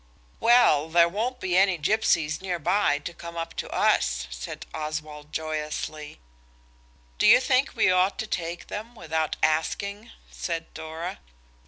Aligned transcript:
"Well, 0.39 0.89
there 0.89 1.07
won't 1.07 1.39
be 1.39 1.55
any 1.55 1.77
gipsies 1.77 2.41
near 2.41 2.57
by 2.57 2.97
to 2.97 3.13
come 3.13 3.37
up 3.37 3.53
to 3.57 3.69
us," 3.69 4.25
said 4.31 4.65
Oswald 4.73 5.31
joyously. 5.31 6.19
"Do 7.19 7.27
you 7.27 7.39
think 7.39 7.75
we 7.75 7.91
ought 7.91 8.17
to 8.17 8.25
take 8.25 8.65
them, 8.65 8.95
without 8.95 9.35
asking?" 9.43 10.09
said 10.31 10.73
Dora. 10.73 11.19